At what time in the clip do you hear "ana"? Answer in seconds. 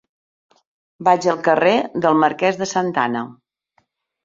3.13-3.25